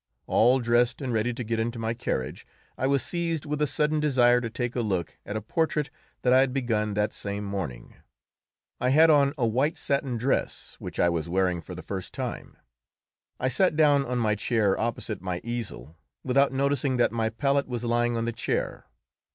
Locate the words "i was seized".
2.75-3.45